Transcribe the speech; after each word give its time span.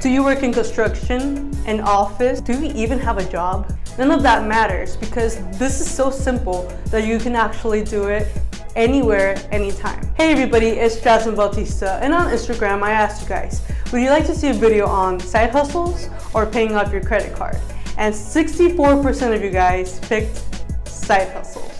Do 0.00 0.08
you 0.08 0.24
work 0.24 0.42
in 0.42 0.50
construction, 0.50 1.54
an 1.66 1.80
office? 1.82 2.40
Do 2.40 2.58
you 2.58 2.72
even 2.74 2.98
have 3.00 3.18
a 3.18 3.30
job? 3.30 3.70
None 3.98 4.10
of 4.10 4.22
that 4.22 4.46
matters 4.46 4.96
because 4.96 5.46
this 5.58 5.78
is 5.78 5.94
so 5.94 6.08
simple 6.08 6.72
that 6.86 7.06
you 7.06 7.18
can 7.18 7.36
actually 7.36 7.84
do 7.84 8.04
it 8.08 8.26
anywhere, 8.76 9.36
anytime. 9.52 10.02
Hey 10.14 10.32
everybody, 10.32 10.68
it's 10.68 10.96
Jazmin 10.96 11.36
Bautista 11.36 11.98
and 12.02 12.14
on 12.14 12.32
Instagram 12.32 12.82
I 12.82 12.92
asked 12.92 13.20
you 13.20 13.28
guys, 13.28 13.60
would 13.92 14.00
you 14.00 14.08
like 14.08 14.24
to 14.24 14.34
see 14.34 14.48
a 14.48 14.54
video 14.54 14.86
on 14.86 15.20
side 15.20 15.50
hustles 15.50 16.08
or 16.32 16.46
paying 16.46 16.76
off 16.76 16.90
your 16.90 17.02
credit 17.02 17.36
card? 17.36 17.58
And 17.98 18.14
64% 18.14 19.34
of 19.34 19.42
you 19.42 19.50
guys 19.50 20.00
picked 20.00 20.42
side 20.88 21.28
hustles. 21.28 21.79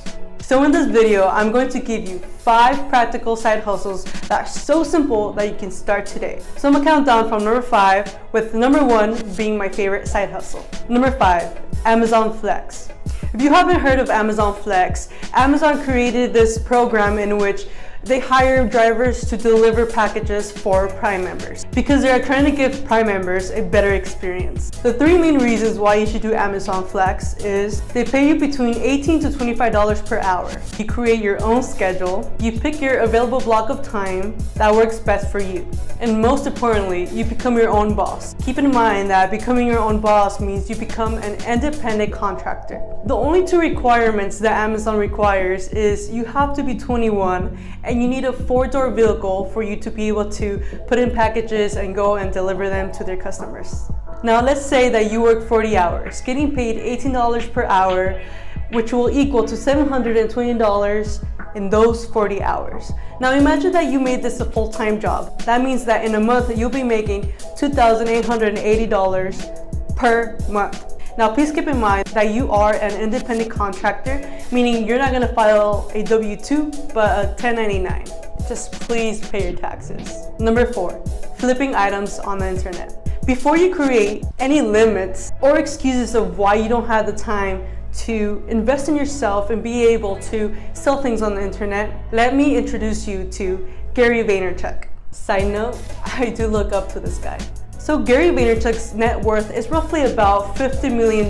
So 0.51 0.64
in 0.64 0.73
this 0.73 0.89
video, 0.89 1.29
I'm 1.29 1.53
going 1.53 1.69
to 1.69 1.79
give 1.79 2.09
you 2.09 2.19
five 2.19 2.89
practical 2.89 3.37
side 3.37 3.62
hustles 3.62 4.03
that 4.27 4.32
are 4.32 4.46
so 4.49 4.82
simple 4.82 5.32
that 5.35 5.49
you 5.49 5.55
can 5.55 5.71
start 5.71 6.07
today. 6.07 6.43
So 6.57 6.67
I'm 6.67 6.75
gonna 6.75 6.85
count 6.85 7.07
down 7.07 7.29
from 7.29 7.45
number 7.45 7.62
five 7.62 8.19
with 8.32 8.53
number 8.53 8.85
one 8.85 9.14
being 9.36 9.57
my 9.57 9.68
favorite 9.68 10.09
side 10.09 10.29
hustle. 10.29 10.67
Number 10.89 11.13
five, 11.13 11.57
Amazon 11.85 12.36
Flex. 12.36 12.89
If 13.32 13.40
you 13.40 13.50
haven't 13.50 13.79
heard 13.79 14.00
of 14.00 14.11
Amazon 14.11 14.61
Flex, 14.61 15.11
Amazon 15.35 15.85
created 15.85 16.32
this 16.32 16.59
program 16.59 17.21
in 17.21 17.39
which 17.39 17.67
they 18.04 18.18
hire 18.18 18.67
drivers 18.67 19.21
to 19.29 19.36
deliver 19.36 19.85
packages 19.85 20.50
for 20.50 20.89
Prime 20.89 21.22
members 21.22 21.67
because 21.67 22.00
they 22.00 22.11
are 22.11 22.23
trying 22.23 22.45
to 22.45 22.50
give 22.50 22.82
Prime 22.86 23.07
members 23.07 23.50
a 23.50 23.63
better 23.63 23.93
experience. 23.93 24.71
The 24.71 24.95
three 24.95 25.18
main 25.18 25.39
reasons 25.39 25.79
why 25.79 25.96
you 25.96 26.07
should 26.07 26.23
do 26.23 26.32
Amazon 26.32 26.86
Flex 26.86 27.36
is 27.36 27.82
they 27.93 28.04
pay 28.04 28.26
you 28.26 28.39
between 28.39 28.75
18 28.76 29.21
to 29.21 29.29
$25 29.29 30.07
per 30.07 30.18
hour. 30.21 30.50
You 30.79 30.86
create 30.86 31.21
your 31.21 31.43
own 31.43 31.63
schedule, 31.63 32.33
you 32.41 32.59
pick 32.59 32.81
your 32.81 33.00
available 33.00 33.41
block 33.41 33.69
of 33.69 33.83
time 33.83 34.37
that 34.55 34.73
works 34.73 34.98
best 34.98 35.31
for 35.31 35.41
you. 35.41 35.70
And 36.01 36.23
most 36.23 36.47
importantly, 36.47 37.06
you 37.11 37.27
become 37.27 37.59
your 37.59 37.69
own 37.69 37.95
boss. 37.95 38.33
Keep 38.42 38.56
in 38.56 38.70
mind 38.70 39.11
that 39.11 39.31
becoming 39.31 39.67
your 39.67 39.81
own 39.81 40.01
boss 40.01 40.41
means 40.41 40.70
you 40.70 40.77
become 40.77 41.17
an 41.19 41.34
independent 41.45 42.11
contractor. 42.11 42.81
The 43.05 43.15
only 43.15 43.47
two 43.47 43.59
requirements 43.61 44.39
that 44.39 44.53
Amazon 44.53 44.97
requires 44.97 45.69
is 45.69 46.11
you 46.11 46.25
have 46.25 46.55
to 46.56 46.62
be 46.62 46.75
21 46.75 47.59
and 47.91 48.01
you 48.01 48.07
need 48.07 48.25
a 48.25 48.33
four-door 48.33 48.93
vehicle 48.93 49.47
for 49.47 49.65
you 49.65 49.75
to 49.75 49.91
be 49.91 50.07
able 50.07 50.31
to 50.31 50.63
put 50.87 50.97
in 50.97 51.11
packages 51.11 51.75
and 51.75 51.93
go 51.93 52.15
and 52.17 52.33
deliver 52.33 52.69
them 52.69 52.93
to 52.93 53.03
their 53.03 53.17
customers. 53.17 53.91
Now 54.23 54.41
let's 54.41 54.65
say 54.65 54.89
that 54.91 55.11
you 55.11 55.21
work 55.21 55.49
40 55.49 55.77
hours, 55.77 56.21
getting 56.21 56.55
paid 56.55 56.77
$18 57.01 57.53
per 57.53 57.65
hour, 57.65 58.23
which 58.71 58.93
will 58.93 59.11
equal 59.11 59.45
to 59.45 59.57
$720 59.57 61.25
in 61.57 61.69
those 61.69 62.07
40 62.07 62.43
hours. 62.43 62.93
Now 63.21 63.33
imagine 63.33 63.73
that 63.73 63.91
you 63.91 63.99
made 63.99 64.23
this 64.23 64.39
a 64.39 64.45
full-time 64.45 65.01
job. 65.01 65.43
That 65.43 65.61
means 65.61 65.85
that 65.87 66.05
in 66.05 66.15
a 66.15 66.21
month 66.21 66.57
you'll 66.57 66.71
be 66.71 66.85
making 66.85 67.33
$2,880 67.59 69.97
per 69.97 70.39
month. 70.49 71.00
Now, 71.21 71.29
please 71.35 71.53
keep 71.53 71.67
in 71.67 71.79
mind 71.79 72.07
that 72.15 72.31
you 72.31 72.51
are 72.51 72.73
an 72.77 72.99
independent 72.99 73.51
contractor, 73.51 74.27
meaning 74.51 74.89
you're 74.89 74.97
not 74.97 75.13
gonna 75.13 75.35
file 75.35 75.91
a 75.93 76.03
W-2, 76.03 76.95
but 76.95 77.11
a 77.11 77.29
1099. 77.33 78.07
Just 78.49 78.73
please 78.73 79.21
pay 79.29 79.51
your 79.51 79.61
taxes. 79.61 80.29
Number 80.39 80.65
four, 80.65 80.93
flipping 81.37 81.75
items 81.75 82.21
on 82.21 82.39
the 82.39 82.49
internet. 82.49 83.07
Before 83.27 83.59
you 83.59 83.75
create 83.75 84.25
any 84.39 84.62
limits 84.62 85.31
or 85.43 85.59
excuses 85.59 86.15
of 86.15 86.39
why 86.39 86.55
you 86.55 86.71
don't 86.71 86.87
have 86.87 87.05
the 87.05 87.12
time 87.12 87.67
to 88.07 88.43
invest 88.49 88.89
in 88.89 88.97
yourself 88.97 89.51
and 89.51 89.62
be 89.62 89.84
able 89.84 90.19
to 90.21 90.57
sell 90.73 91.03
things 91.03 91.21
on 91.21 91.34
the 91.34 91.43
internet, 91.43 92.03
let 92.12 92.34
me 92.34 92.57
introduce 92.57 93.07
you 93.07 93.25
to 93.33 93.69
Gary 93.93 94.25
Vaynerchuk. 94.25 94.87
Side 95.11 95.49
note, 95.49 95.77
I 96.07 96.31
do 96.31 96.47
look 96.47 96.73
up 96.73 96.91
to 96.95 96.99
this 96.99 97.19
guy. 97.19 97.39
So 97.81 97.98
Gary 97.98 98.27
Vaynerchuk's 98.27 98.92
net 98.92 99.19
worth 99.19 99.50
is 99.56 99.70
roughly 99.70 100.03
about 100.03 100.55
$50 100.55 100.95
million. 100.95 101.28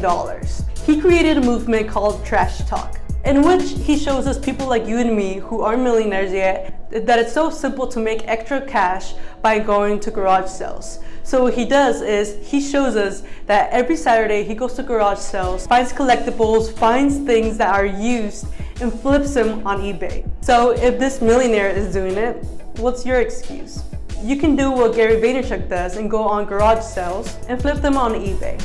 He 0.85 1.01
created 1.01 1.39
a 1.39 1.41
movement 1.41 1.89
called 1.89 2.27
Trash 2.27 2.65
Talk, 2.65 2.99
in 3.25 3.43
which 3.43 3.71
he 3.71 3.97
shows 3.97 4.27
us 4.27 4.37
people 4.37 4.67
like 4.67 4.85
you 4.85 4.99
and 4.99 5.17
me 5.17 5.37
who 5.37 5.61
aren't 5.61 5.85
millionaires 5.85 6.33
yet 6.33 6.91
that 6.91 7.21
it's 7.21 7.33
so 7.33 7.51
simple 7.51 7.87
to 7.87 8.01
make 8.01 8.27
extra 8.27 8.61
cash 8.67 9.15
by 9.41 9.61
going 9.61 10.01
to 10.01 10.11
garage 10.11 10.51
sales. 10.51 10.99
So 11.23 11.45
what 11.45 11.55
he 11.55 11.65
does 11.65 12.03
is 12.03 12.45
he 12.45 12.61
shows 12.61 12.97
us 12.97 13.23
that 13.47 13.71
every 13.71 13.97
Saturday 13.97 14.43
he 14.43 14.57
goes 14.57 14.75
to 14.75 14.83
garage 14.83 15.21
sales, 15.21 15.69
finds 15.69 15.93
collectibles, 15.93 16.77
finds 16.77 17.19
things 17.19 17.59
that 17.59 17.73
are 17.73 17.87
used 17.87 18.47
and 18.81 18.93
flips 18.93 19.35
them 19.35 19.65
on 19.65 19.79
eBay. 19.83 20.29
So 20.45 20.73
if 20.73 20.99
this 20.99 21.23
millionaire 21.23 21.71
is 21.71 21.93
doing 21.93 22.17
it, 22.17 22.45
what's 22.79 23.07
your 23.07 23.21
excuse? 23.21 23.85
You 24.23 24.37
can 24.37 24.55
do 24.55 24.71
what 24.71 24.95
Gary 24.95 25.17
Vaynerchuk 25.17 25.71
does 25.71 25.97
and 25.97 26.11
go 26.11 26.23
on 26.23 26.45
garage 26.45 26.85
sales 26.85 27.39
and 27.49 27.61
flip 27.61 27.81
them 27.81 27.97
on 27.97 28.13
eBay. 28.13 28.63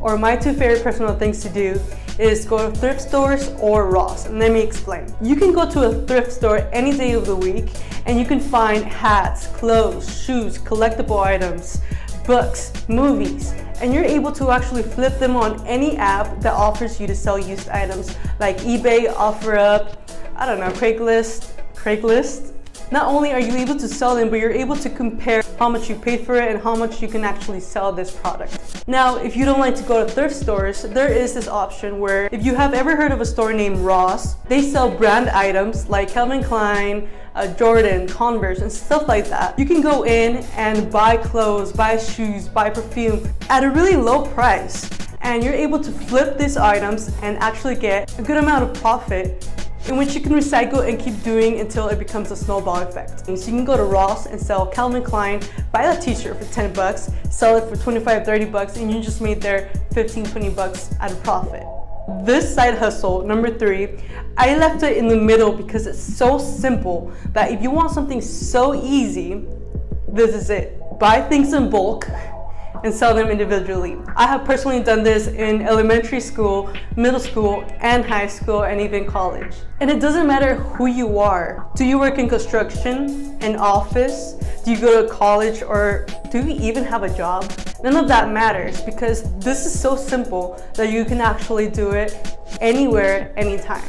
Or 0.00 0.16
my 0.16 0.36
two 0.36 0.52
favorite 0.52 0.84
personal 0.84 1.16
things 1.16 1.42
to 1.42 1.48
do 1.48 1.80
is 2.20 2.44
go 2.44 2.70
to 2.70 2.76
thrift 2.76 3.00
stores 3.00 3.48
or 3.60 3.90
Ross. 3.90 4.26
And 4.26 4.38
let 4.38 4.52
me 4.52 4.60
explain. 4.60 5.12
You 5.20 5.34
can 5.34 5.52
go 5.52 5.68
to 5.68 5.88
a 5.88 6.06
thrift 6.06 6.30
store 6.30 6.68
any 6.72 6.96
day 6.96 7.14
of 7.14 7.26
the 7.26 7.34
week 7.34 7.70
and 8.06 8.16
you 8.16 8.24
can 8.24 8.38
find 8.38 8.84
hats, 8.84 9.48
clothes, 9.48 10.22
shoes, 10.24 10.56
collectible 10.56 11.20
items, 11.20 11.80
books, 12.24 12.72
movies, 12.88 13.54
and 13.80 13.92
you're 13.92 14.04
able 14.04 14.30
to 14.30 14.52
actually 14.52 14.84
flip 14.84 15.18
them 15.18 15.34
on 15.34 15.66
any 15.66 15.96
app 15.96 16.40
that 16.40 16.52
offers 16.52 17.00
you 17.00 17.08
to 17.08 17.14
sell 17.16 17.40
used 17.40 17.68
items 17.70 18.16
like 18.38 18.58
eBay, 18.58 19.12
OfferUp, 19.12 19.96
I 20.36 20.46
don't 20.46 20.60
know, 20.60 20.70
Craigslist, 20.70 21.50
Craigslist, 21.74 22.52
not 22.92 23.06
only 23.06 23.32
are 23.32 23.40
you 23.40 23.56
able 23.56 23.74
to 23.76 23.88
sell 23.88 24.14
them, 24.14 24.28
but 24.28 24.38
you're 24.38 24.52
able 24.52 24.76
to 24.76 24.90
compare 24.90 25.42
how 25.58 25.66
much 25.66 25.88
you 25.88 25.96
paid 25.96 26.26
for 26.26 26.36
it 26.36 26.50
and 26.50 26.62
how 26.62 26.76
much 26.76 27.00
you 27.00 27.08
can 27.08 27.24
actually 27.24 27.58
sell 27.58 27.90
this 27.90 28.10
product. 28.10 28.84
Now, 28.86 29.16
if 29.16 29.34
you 29.34 29.46
don't 29.46 29.58
like 29.58 29.74
to 29.76 29.82
go 29.84 30.04
to 30.04 30.12
thrift 30.12 30.34
stores, 30.34 30.82
there 30.82 31.10
is 31.10 31.32
this 31.32 31.48
option 31.48 32.00
where 32.00 32.28
if 32.30 32.44
you 32.44 32.54
have 32.54 32.74
ever 32.74 32.94
heard 32.94 33.10
of 33.10 33.22
a 33.22 33.24
store 33.24 33.54
named 33.54 33.78
Ross, 33.78 34.34
they 34.46 34.60
sell 34.60 34.90
brand 34.90 35.30
items 35.30 35.88
like 35.88 36.10
Calvin 36.10 36.44
Klein, 36.44 37.08
uh, 37.34 37.46
Jordan, 37.54 38.06
Converse, 38.06 38.58
and 38.58 38.70
stuff 38.70 39.08
like 39.08 39.26
that. 39.30 39.58
You 39.58 39.64
can 39.64 39.80
go 39.80 40.04
in 40.04 40.44
and 40.54 40.92
buy 40.92 41.16
clothes, 41.16 41.72
buy 41.72 41.96
shoes, 41.96 42.46
buy 42.46 42.68
perfume 42.68 43.26
at 43.48 43.64
a 43.64 43.70
really 43.70 43.96
low 43.96 44.26
price. 44.26 44.90
And 45.22 45.42
you're 45.42 45.54
able 45.54 45.80
to 45.80 45.90
flip 45.90 46.36
these 46.36 46.58
items 46.58 47.10
and 47.22 47.38
actually 47.38 47.76
get 47.76 48.18
a 48.18 48.22
good 48.22 48.36
amount 48.36 48.64
of 48.64 48.74
profit 48.82 49.48
in 49.88 49.96
which 49.96 50.14
you 50.14 50.20
can 50.20 50.32
recycle 50.32 50.88
and 50.88 50.98
keep 50.98 51.20
doing 51.22 51.60
until 51.60 51.88
it 51.88 51.98
becomes 51.98 52.30
a 52.30 52.36
snowball 52.36 52.80
effect. 52.82 53.26
So 53.26 53.32
you 53.32 53.38
can 53.38 53.64
go 53.64 53.76
to 53.76 53.84
Ross 53.84 54.26
and 54.26 54.40
sell 54.40 54.66
Calvin 54.66 55.02
Klein, 55.02 55.40
buy 55.72 55.82
that 55.82 56.00
t-shirt 56.02 56.38
for 56.38 56.52
10 56.52 56.72
bucks, 56.72 57.10
sell 57.30 57.56
it 57.56 57.68
for 57.68 57.82
25, 57.82 58.24
30 58.24 58.44
bucks, 58.46 58.76
and 58.76 58.92
you 58.92 59.02
just 59.02 59.20
made 59.20 59.40
there 59.40 59.70
15, 59.92 60.26
20 60.26 60.50
bucks 60.50 60.94
at 61.00 61.10
a 61.12 61.16
profit. 61.16 61.64
This 62.24 62.52
side 62.52 62.78
hustle, 62.78 63.24
number 63.24 63.50
three, 63.56 63.98
I 64.36 64.56
left 64.56 64.82
it 64.82 64.96
in 64.96 65.08
the 65.08 65.16
middle 65.16 65.52
because 65.52 65.86
it's 65.86 66.02
so 66.02 66.38
simple 66.38 67.12
that 67.32 67.50
if 67.50 67.62
you 67.62 67.70
want 67.70 67.90
something 67.90 68.20
so 68.20 68.74
easy, 68.74 69.44
this 70.08 70.34
is 70.34 70.50
it. 70.50 70.78
Buy 70.98 71.20
things 71.22 71.52
in 71.52 71.70
bulk, 71.70 72.06
and 72.84 72.92
sell 72.92 73.14
them 73.14 73.28
individually. 73.28 73.96
I 74.16 74.26
have 74.26 74.44
personally 74.44 74.82
done 74.82 75.02
this 75.02 75.28
in 75.28 75.62
elementary 75.62 76.20
school, 76.20 76.72
middle 76.96 77.20
school, 77.20 77.64
and 77.80 78.04
high 78.04 78.26
school, 78.26 78.64
and 78.64 78.80
even 78.80 79.06
college. 79.06 79.54
And 79.80 79.90
it 79.90 80.00
doesn't 80.00 80.26
matter 80.26 80.56
who 80.56 80.86
you 80.86 81.18
are. 81.18 81.70
Do 81.76 81.84
you 81.84 81.98
work 81.98 82.18
in 82.18 82.28
construction, 82.28 83.36
an 83.40 83.56
office? 83.56 84.34
Do 84.64 84.70
you 84.70 84.80
go 84.80 85.02
to 85.02 85.08
college, 85.08 85.62
or 85.62 86.06
do 86.30 86.38
you 86.38 86.56
even 86.60 86.84
have 86.84 87.02
a 87.02 87.14
job? 87.16 87.50
None 87.82 87.96
of 87.96 88.08
that 88.08 88.30
matters 88.30 88.80
because 88.82 89.22
this 89.38 89.66
is 89.66 89.78
so 89.78 89.96
simple 89.96 90.62
that 90.74 90.90
you 90.90 91.04
can 91.04 91.20
actually 91.20 91.68
do 91.68 91.90
it 91.90 92.16
anywhere, 92.60 93.32
anytime. 93.36 93.88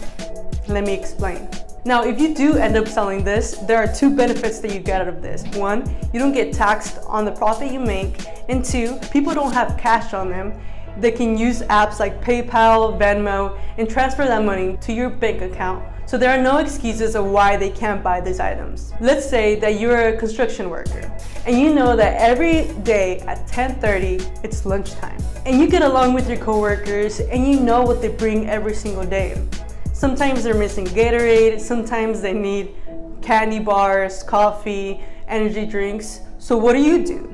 Let 0.68 0.84
me 0.84 0.94
explain. 0.94 1.48
Now, 1.86 2.04
if 2.06 2.18
you 2.18 2.34
do 2.34 2.56
end 2.56 2.78
up 2.78 2.88
selling 2.88 3.26
this, 3.26 3.58
there 3.68 3.78
are 3.78 3.94
two 3.94 4.16
benefits 4.16 4.60
that 4.60 4.74
you 4.74 4.80
get 4.80 5.02
out 5.02 5.10
of 5.10 5.22
this. 5.22 5.44
One, 5.58 5.84
you 6.14 6.20
don't 6.20 6.32
get 6.32 6.54
taxed 6.54 7.00
on 7.08 7.26
the 7.26 7.32
profit 7.32 7.74
you 7.74 7.80
make. 7.82 8.26
And 8.48 8.64
two, 8.64 8.98
people 9.12 9.34
don't 9.34 9.52
have 9.52 9.78
cash 9.78 10.14
on 10.14 10.30
them. 10.30 10.54
They 10.98 11.12
can 11.12 11.38
use 11.38 11.62
apps 11.64 12.00
like 12.00 12.22
PayPal, 12.22 12.98
Venmo, 12.98 13.60
and 13.78 13.90
transfer 13.90 14.26
that 14.26 14.46
money 14.46 14.78
to 14.78 14.94
your 14.94 15.10
bank 15.10 15.42
account. 15.42 15.84
So 16.06 16.18
there 16.18 16.30
are 16.30 16.42
no 16.42 16.58
excuses 16.58 17.16
of 17.16 17.26
why 17.26 17.58
they 17.58 17.70
can't 17.70 18.02
buy 18.02 18.22
these 18.22 18.40
items. 18.40 18.94
Let's 19.02 19.30
say 19.30 19.56
that 19.60 19.80
you're 19.80 20.10
a 20.10 20.18
construction 20.18 20.70
worker 20.70 21.12
and 21.46 21.60
you 21.60 21.74
know 21.74 21.96
that 21.96 22.22
every 22.22 22.68
day 22.84 23.20
at 23.22 23.48
10:30 23.48 24.22
it's 24.44 24.66
lunchtime. 24.66 25.18
And 25.46 25.60
you 25.60 25.68
get 25.68 25.82
along 25.82 26.14
with 26.14 26.30
your 26.30 26.38
coworkers 26.38 27.20
and 27.20 27.48
you 27.48 27.60
know 27.60 27.82
what 27.82 28.02
they 28.02 28.10
bring 28.10 28.50
every 28.50 28.74
single 28.74 29.06
day. 29.06 29.42
Sometimes 30.04 30.44
they're 30.44 30.54
missing 30.54 30.86
Gatorade, 30.86 31.62
sometimes 31.62 32.20
they 32.20 32.34
need 32.34 32.76
candy 33.22 33.60
bars, 33.60 34.22
coffee, 34.22 35.02
energy 35.30 35.66
drinks. 35.66 36.20
So 36.40 36.58
what 36.58 36.74
do 36.74 36.80
you 36.80 37.06
do? 37.06 37.34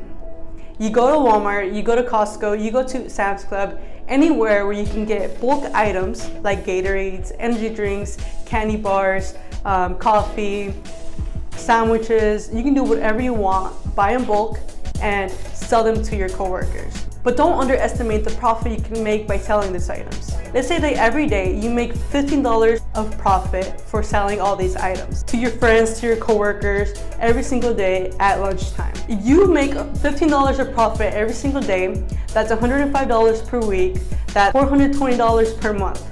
You 0.78 0.92
go 0.92 1.10
to 1.10 1.16
Walmart, 1.16 1.74
you 1.74 1.82
go 1.82 1.96
to 1.96 2.04
Costco, 2.04 2.64
you 2.64 2.70
go 2.70 2.88
to 2.88 3.10
Sam's 3.10 3.44
Club, 3.44 3.82
anywhere 4.08 4.68
where 4.68 4.76
you 4.76 4.86
can 4.86 5.04
get 5.04 5.42
bulk 5.42 5.64
items 5.74 6.30
like 6.44 6.64
Gatorades, 6.64 7.32
energy 7.40 7.74
drinks, 7.74 8.20
candy 8.46 8.78
bars, 8.78 9.34
um, 9.66 9.98
coffee, 9.98 10.76
sandwiches. 11.56 12.54
You 12.54 12.62
can 12.62 12.76
do 12.76 12.84
whatever 12.84 13.20
you 13.20 13.34
want, 13.34 13.96
buy 13.96 14.12
in 14.12 14.26
bulk, 14.26 14.60
and 15.02 15.32
sell 15.32 15.84
them 15.84 16.04
to 16.04 16.16
your 16.16 16.30
coworkers. 16.30 17.09
But 17.24 17.36
don't 17.36 17.60
underestimate 17.60 18.24
the 18.24 18.32
profit 18.32 18.72
you 18.72 18.82
can 18.82 19.04
make 19.04 19.28
by 19.28 19.38
selling 19.38 19.74
these 19.74 19.90
items. 19.90 20.34
Let's 20.54 20.68
say 20.68 20.80
that 20.80 20.94
every 20.94 21.28
day 21.28 21.60
you 21.60 21.70
make 21.70 21.94
$15 21.94 22.82
of 22.96 23.18
profit 23.18 23.82
for 23.82 24.02
selling 24.02 24.40
all 24.40 24.56
these 24.56 24.76
items 24.76 25.24
to 25.24 25.38
your 25.38 25.52
friends, 25.52 26.00
to 26.00 26.08
your 26.08 26.16
coworkers, 26.16 26.94
every 27.20 27.44
single 27.44 27.74
day 27.74 28.12
at 28.20 28.40
lunchtime. 28.40 28.94
If 29.10 29.26
you 29.26 29.48
make 29.48 29.72
$15 29.72 30.60
of 30.60 30.74
profit 30.74 31.14
every 31.14 31.34
single 31.34 31.62
day, 31.62 32.06
that's 32.34 32.52
$105 32.52 33.48
per 33.48 33.60
week, 33.60 33.98
that's 34.28 34.56
$420 34.56 35.60
per 35.60 35.74
month. 35.74 36.06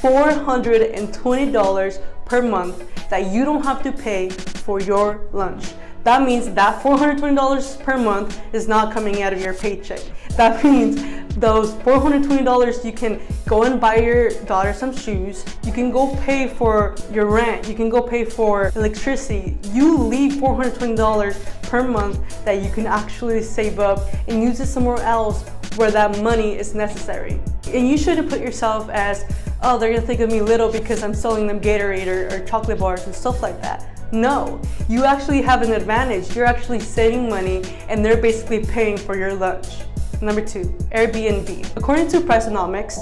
$420 0.00 2.00
per 2.24 2.42
month 2.42 3.08
that 3.10 3.32
you 3.32 3.44
don't 3.44 3.64
have 3.64 3.82
to 3.82 3.92
pay 3.92 4.30
for 4.30 4.80
your 4.80 5.26
lunch. 5.32 5.72
That 6.04 6.22
means 6.22 6.50
that 6.50 6.82
$420 6.82 7.82
per 7.82 7.96
month 7.96 8.38
is 8.54 8.68
not 8.68 8.92
coming 8.92 9.22
out 9.22 9.32
of 9.32 9.40
your 9.40 9.54
paycheck. 9.54 10.02
That 10.36 10.62
means 10.64 11.02
those 11.36 11.72
$420 11.72 12.84
you 12.84 12.92
can 12.92 13.20
go 13.48 13.64
and 13.64 13.80
buy 13.80 13.96
your 13.96 14.30
daughter 14.44 14.74
some 14.74 14.94
shoes. 14.94 15.44
You 15.64 15.72
can 15.72 15.90
go 15.90 16.14
pay 16.16 16.46
for 16.46 16.94
your 17.10 17.26
rent. 17.26 17.66
You 17.66 17.74
can 17.74 17.88
go 17.88 18.02
pay 18.02 18.24
for 18.26 18.70
electricity. 18.76 19.56
You 19.72 19.96
leave 19.96 20.32
$420 20.34 21.62
per 21.62 21.82
month 21.82 22.44
that 22.44 22.62
you 22.62 22.70
can 22.70 22.86
actually 22.86 23.42
save 23.42 23.78
up 23.78 24.00
and 24.28 24.42
use 24.42 24.60
it 24.60 24.66
somewhere 24.66 25.00
else 25.00 25.48
where 25.76 25.90
that 25.90 26.22
money 26.22 26.56
is 26.56 26.74
necessary. 26.74 27.40
And 27.72 27.88
you 27.88 27.96
shouldn't 27.96 28.28
put 28.28 28.40
yourself 28.40 28.90
as, 28.90 29.24
oh, 29.62 29.78
they're 29.78 29.92
gonna 29.92 30.06
think 30.06 30.20
of 30.20 30.30
me 30.30 30.42
little 30.42 30.70
because 30.70 31.02
I'm 31.02 31.14
selling 31.14 31.46
them 31.46 31.60
Gatorade 31.60 32.06
or, 32.06 32.34
or 32.34 32.46
chocolate 32.46 32.78
bars 32.78 33.06
and 33.06 33.14
stuff 33.14 33.42
like 33.42 33.60
that. 33.62 33.93
No, 34.14 34.62
you 34.88 35.04
actually 35.04 35.42
have 35.42 35.60
an 35.62 35.72
advantage. 35.72 36.36
You're 36.36 36.46
actually 36.46 36.78
saving 36.78 37.28
money 37.28 37.64
and 37.88 38.04
they're 38.04 38.16
basically 38.16 38.64
paying 38.64 38.96
for 38.96 39.16
your 39.16 39.34
lunch. 39.34 39.80
Number 40.22 40.40
two, 40.40 40.66
Airbnb. 40.94 41.76
According 41.76 42.06
to 42.08 42.20
Priceonomics, 42.20 42.96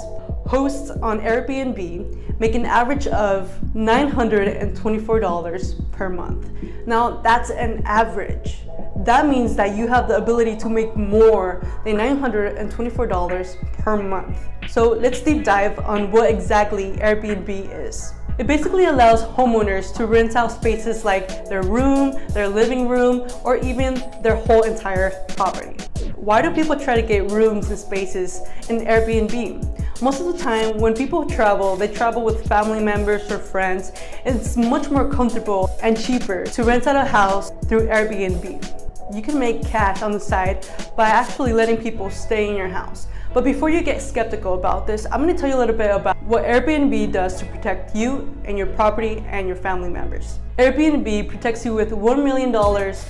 hosts 0.47 0.89
on 0.89 1.21
Airbnb 1.21 2.39
make 2.39 2.55
an 2.55 2.65
average 2.65 3.05
of 3.07 3.51
$924 3.75 5.91
per 5.91 6.09
month. 6.09 6.49
Now, 6.87 7.21
that's 7.21 7.51
an 7.51 7.83
average. 7.85 8.61
That 8.97 9.27
means 9.27 9.55
that 9.55 9.77
you 9.77 9.87
have 9.87 10.07
the 10.07 10.17
ability 10.17 10.57
to 10.57 10.69
make 10.69 10.95
more 10.95 11.61
than 11.85 11.97
$924 11.97 13.77
per 13.77 14.01
month. 14.01 14.39
So 14.67 14.89
let's 14.89 15.21
deep 15.21 15.43
dive 15.43 15.77
on 15.79 16.11
what 16.11 16.27
exactly 16.29 16.93
Airbnb 16.93 17.87
is. 17.87 18.13
It 18.39 18.47
basically 18.47 18.85
allows 18.85 19.23
homeowners 19.23 19.93
to 19.95 20.07
rent 20.07 20.35
out 20.35 20.51
spaces 20.51 21.05
like 21.05 21.45
their 21.47 21.61
room, 21.61 22.17
their 22.29 22.47
living 22.47 22.87
room, 22.87 23.27
or 23.43 23.57
even 23.57 24.03
their 24.23 24.35
whole 24.35 24.63
entire 24.63 25.11
property. 25.29 25.77
Why 26.15 26.41
do 26.41 26.49
people 26.51 26.79
try 26.79 26.95
to 26.95 27.01
get 27.01 27.29
rooms 27.29 27.69
and 27.69 27.77
spaces 27.77 28.41
in 28.69 28.85
Airbnb? 28.85 30.01
Most 30.01 30.19
of 30.19 30.33
the 30.33 30.37
time, 30.37 30.79
when 30.79 30.95
people 30.95 31.29
travel, 31.29 31.75
they 31.75 31.87
travel 31.87 32.23
with 32.23 32.47
family 32.47 32.83
members 32.83 33.31
or 33.31 33.37
friends, 33.37 33.91
it's 34.25 34.57
much 34.57 34.89
more 34.89 35.09
comfortable 35.09 35.69
and 35.83 35.99
cheaper 35.99 36.45
to 36.45 36.63
rent 36.63 36.87
out 36.87 36.95
a 36.95 37.05
house 37.05 37.51
through 37.67 37.87
Airbnb 37.87 38.83
you 39.11 39.21
can 39.21 39.37
make 39.37 39.63
cash 39.65 40.01
on 40.01 40.11
the 40.11 40.19
side 40.19 40.65
by 40.95 41.07
actually 41.07 41.53
letting 41.53 41.77
people 41.77 42.09
stay 42.09 42.49
in 42.49 42.55
your 42.55 42.67
house. 42.67 43.07
But 43.33 43.43
before 43.43 43.69
you 43.69 43.81
get 43.81 44.01
skeptical 44.01 44.53
about 44.53 44.87
this, 44.87 45.05
I'm 45.11 45.21
gonna 45.21 45.37
tell 45.37 45.49
you 45.49 45.55
a 45.55 45.57
little 45.57 45.75
bit 45.75 45.91
about 45.91 46.12
what 46.25 46.45
Airbnb 46.45 47.11
does 47.11 47.37
to 47.39 47.45
protect 47.45 47.95
you 47.95 48.33
and 48.45 48.57
your 48.57 48.67
property 48.67 49.23
and 49.27 49.45
your 49.45 49.57
family 49.57 49.89
members. 49.89 50.39
Airbnb 50.57 51.27
protects 51.27 51.65
you 51.65 51.73
with 51.73 51.91
$1 51.91 52.23
million 52.23 52.55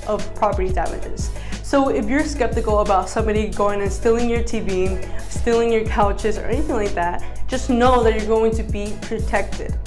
of 0.07 0.35
property 0.35 0.71
damages. 0.71 1.29
So 1.61 1.89
if 1.89 2.09
you're 2.09 2.23
skeptical 2.23 2.79
about 2.79 3.09
somebody 3.09 3.47
going 3.49 3.81
and 3.81 3.91
stealing 3.91 4.29
your 4.29 4.41
TV, 4.41 5.03
stealing 5.29 5.71
your 5.71 5.85
couches, 5.85 6.37
or 6.37 6.45
anything 6.45 6.75
like 6.75 6.93
that, 6.93 7.23
just 7.47 7.69
know 7.69 8.03
that 8.03 8.15
you're 8.17 8.27
going 8.27 8.51
to 8.55 8.63
be 8.63 8.95
protected 9.01 9.77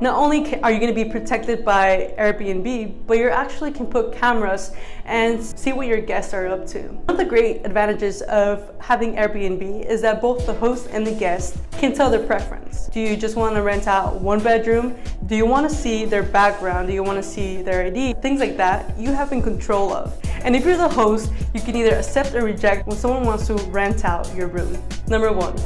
not 0.00 0.14
only 0.14 0.60
are 0.62 0.70
you 0.70 0.78
going 0.78 0.94
to 0.94 1.04
be 1.04 1.10
protected 1.10 1.64
by 1.64 2.14
Airbnb, 2.18 3.06
but 3.06 3.16
you 3.16 3.30
actually 3.30 3.72
can 3.72 3.86
put 3.86 4.12
cameras 4.12 4.72
and 5.06 5.42
see 5.42 5.72
what 5.72 5.86
your 5.86 6.00
guests 6.00 6.34
are 6.34 6.46
up 6.48 6.66
to. 6.66 6.80
One 6.80 7.10
of 7.10 7.16
the 7.16 7.24
great 7.24 7.64
advantages 7.64 8.20
of 8.22 8.70
having 8.78 9.14
Airbnb 9.14 9.86
is 9.86 10.02
that 10.02 10.20
both 10.20 10.44
the 10.44 10.52
host 10.52 10.88
and 10.90 11.06
the 11.06 11.12
guest 11.12 11.56
can 11.72 11.94
tell 11.94 12.10
their 12.10 12.26
preference. 12.26 12.88
Do 12.88 13.00
you 13.00 13.16
just 13.16 13.36
want 13.36 13.54
to 13.54 13.62
rent 13.62 13.86
out 13.86 14.20
one 14.20 14.40
bedroom? 14.40 14.96
Do 15.26 15.36
you 15.36 15.46
want 15.46 15.68
to 15.68 15.74
see 15.74 16.04
their 16.04 16.22
background? 16.22 16.88
Do 16.88 16.94
you 16.94 17.02
want 17.02 17.16
to 17.16 17.22
see 17.22 17.62
their 17.62 17.86
ID? 17.86 18.14
Things 18.20 18.40
like 18.40 18.58
that 18.58 18.98
you 18.98 19.12
have 19.12 19.32
in 19.32 19.40
control 19.40 19.92
of. 19.94 20.18
And 20.44 20.54
if 20.54 20.64
you're 20.66 20.76
the 20.76 20.88
host, 20.88 21.32
you 21.54 21.60
can 21.60 21.74
either 21.74 21.96
accept 21.96 22.34
or 22.34 22.44
reject 22.44 22.86
when 22.86 22.96
someone 22.96 23.24
wants 23.24 23.46
to 23.46 23.54
rent 23.70 24.04
out 24.04 24.32
your 24.34 24.48
room. 24.48 24.76
Number 25.08 25.32
one, 25.32 25.56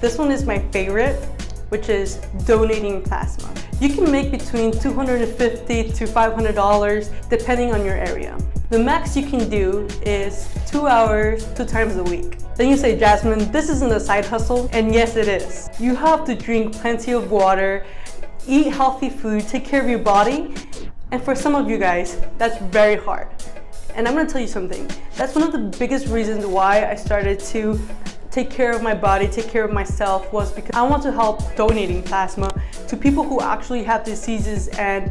this 0.00 0.18
one 0.18 0.32
is 0.32 0.44
my 0.44 0.58
favorite, 0.70 1.16
which 1.68 1.88
is 1.88 2.16
donating 2.44 3.02
plasma. 3.02 3.57
You 3.80 3.90
can 3.90 4.10
make 4.10 4.32
between 4.32 4.72
250 4.72 5.92
to 5.92 6.04
$500 6.04 7.28
depending 7.30 7.72
on 7.72 7.84
your 7.84 7.94
area. 7.94 8.36
The 8.70 8.78
max 8.80 9.16
you 9.16 9.24
can 9.24 9.48
do 9.48 9.86
is 10.02 10.48
two 10.66 10.88
hours, 10.88 11.46
two 11.54 11.64
times 11.64 11.96
a 11.96 12.02
week. 12.02 12.38
Then 12.56 12.68
you 12.68 12.76
say, 12.76 12.98
Jazmin, 12.98 13.52
this 13.52 13.70
isn't 13.70 13.92
a 13.92 14.00
side 14.00 14.24
hustle. 14.24 14.68
And 14.72 14.92
yes, 14.92 15.14
it 15.14 15.28
is. 15.28 15.68
You 15.78 15.94
have 15.94 16.24
to 16.24 16.34
drink 16.34 16.72
plenty 16.72 17.12
of 17.12 17.30
water, 17.30 17.86
eat 18.48 18.66
healthy 18.72 19.10
food, 19.10 19.46
take 19.46 19.64
care 19.64 19.80
of 19.80 19.88
your 19.88 20.00
body. 20.00 20.56
And 21.12 21.22
for 21.22 21.36
some 21.36 21.54
of 21.54 21.70
you 21.70 21.78
guys, 21.78 22.20
that's 22.36 22.58
very 22.72 22.96
hard. 22.96 23.28
And 23.94 24.08
I'm 24.08 24.14
gonna 24.14 24.28
tell 24.28 24.40
you 24.40 24.48
something. 24.48 24.90
That's 25.14 25.36
one 25.36 25.44
of 25.44 25.52
the 25.52 25.78
biggest 25.78 26.08
reasons 26.08 26.44
why 26.44 26.84
I 26.90 26.96
started 26.96 27.38
to 27.54 27.80
take 28.30 28.50
care 28.50 28.72
of 28.72 28.82
my 28.82 28.94
body, 28.94 29.26
take 29.28 29.48
care 29.48 29.64
of 29.64 29.72
myself 29.72 30.32
was 30.32 30.52
because 30.52 30.74
I 30.74 30.82
want 30.82 31.02
to 31.04 31.12
help 31.12 31.54
donating 31.56 32.02
plasma 32.02 32.50
to 32.86 32.96
people 32.96 33.24
who 33.24 33.40
actually 33.40 33.82
have 33.84 34.04
diseases 34.04 34.68
and 34.68 35.10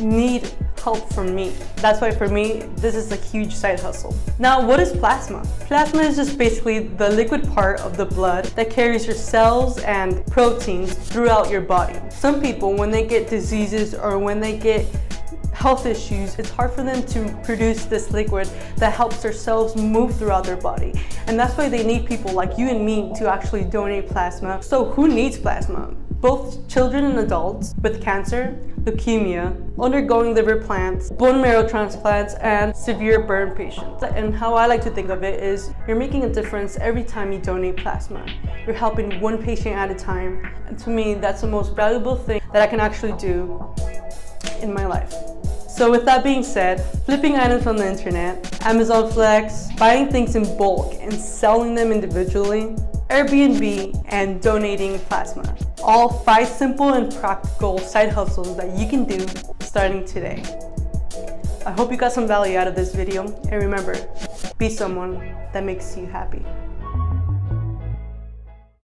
need 0.00 0.50
help 0.82 1.12
from 1.12 1.34
me. 1.34 1.52
That's 1.76 2.00
why 2.00 2.12
for 2.12 2.28
me, 2.28 2.62
this 2.76 2.94
is 2.94 3.10
a 3.10 3.16
huge 3.16 3.52
side 3.52 3.80
hustle. 3.80 4.14
Now, 4.38 4.64
what 4.64 4.78
is 4.78 4.92
plasma? 4.92 5.44
Plasma 5.60 6.02
is 6.02 6.14
just 6.16 6.38
basically 6.38 6.78
the 6.78 7.10
liquid 7.10 7.42
part 7.48 7.80
of 7.80 7.96
the 7.96 8.04
blood 8.04 8.44
that 8.56 8.70
carries 8.70 9.04
your 9.04 9.16
cells 9.16 9.78
and 9.80 10.24
proteins 10.26 10.94
throughout 10.94 11.50
your 11.50 11.62
body. 11.62 11.98
Some 12.10 12.40
people, 12.40 12.74
when 12.74 12.90
they 12.90 13.04
get 13.04 13.28
diseases 13.28 13.94
or 13.94 14.18
when 14.18 14.38
they 14.38 14.56
get 14.56 14.86
health 15.66 15.84
issues, 15.84 16.38
it's 16.38 16.50
hard 16.50 16.70
for 16.70 16.84
them 16.84 17.02
to 17.02 17.36
produce 17.42 17.86
this 17.86 18.12
liquid 18.12 18.48
that 18.76 18.92
helps 18.92 19.20
their 19.20 19.32
cells 19.32 19.74
move 19.74 20.14
throughout 20.16 20.44
their 20.44 20.56
body. 20.56 20.92
And 21.26 21.36
that's 21.36 21.58
why 21.58 21.68
they 21.68 21.84
need 21.84 22.06
people 22.06 22.32
like 22.32 22.56
you 22.56 22.68
and 22.68 22.86
me 22.86 23.12
to 23.16 23.28
actually 23.28 23.64
donate 23.64 24.06
plasma. 24.08 24.62
So 24.62 24.84
who 24.84 25.08
needs 25.08 25.36
plasma? 25.36 25.92
Both 26.20 26.68
children 26.68 27.02
and 27.02 27.18
adults 27.18 27.74
with 27.82 28.00
cancer, 28.00 28.56
leukemia, 28.84 29.44
undergoing 29.76 30.34
liver 30.34 30.62
plants, 30.62 31.10
bone 31.10 31.42
marrow 31.42 31.68
transplants, 31.68 32.34
and 32.34 32.74
severe 32.76 33.26
burn 33.26 33.56
patients. 33.56 34.04
And 34.04 34.32
how 34.32 34.54
I 34.54 34.66
like 34.66 34.82
to 34.82 34.90
think 34.90 35.08
of 35.08 35.24
it 35.24 35.42
is 35.42 35.74
you're 35.88 35.98
making 35.98 36.22
a 36.22 36.32
difference 36.32 36.76
every 36.76 37.02
time 37.02 37.32
you 37.32 37.40
donate 37.40 37.76
plasma. 37.78 38.24
You're 38.64 38.76
helping 38.76 39.20
one 39.20 39.42
patient 39.42 39.74
at 39.74 39.90
a 39.90 39.96
time. 39.96 40.48
And 40.68 40.78
to 40.78 40.90
me, 40.90 41.14
that's 41.14 41.40
the 41.40 41.48
most 41.48 41.74
valuable 41.74 42.14
thing 42.14 42.40
that 42.52 42.62
I 42.62 42.68
can 42.68 42.78
actually 42.78 43.14
do 43.18 43.68
in 44.62 44.72
my 44.72 44.86
life. 44.86 45.12
So 45.76 45.90
with 45.90 46.06
that 46.06 46.24
being 46.24 46.42
said, 46.42 46.80
flipping 47.04 47.36
items 47.36 47.66
on 47.66 47.76
the 47.76 47.86
internet, 47.86 48.64
Amazon 48.64 49.12
Flex, 49.12 49.68
buying 49.76 50.08
things 50.08 50.34
in 50.34 50.56
bulk 50.56 50.94
and 51.00 51.12
selling 51.12 51.74
them 51.74 51.92
individually, 51.92 52.74
Airbnb, 53.10 54.06
and 54.08 54.40
donating 54.40 54.98
plasma. 55.00 55.54
All 55.82 56.08
five 56.08 56.48
simple 56.48 56.94
and 56.94 57.14
practical 57.16 57.78
side 57.78 58.08
hustles 58.08 58.56
that 58.56 58.74
you 58.78 58.88
can 58.88 59.04
do 59.04 59.26
starting 59.60 60.06
today. 60.06 60.42
I 61.66 61.72
hope 61.72 61.90
you 61.90 61.98
got 61.98 62.12
some 62.12 62.26
value 62.26 62.56
out 62.56 62.68
of 62.68 62.74
this 62.74 62.94
video 62.94 63.26
and 63.50 63.62
remember, 63.62 63.96
be 64.56 64.70
someone 64.70 65.18
that 65.52 65.62
makes 65.62 65.94
you 65.94 66.06
happy. 66.06 66.42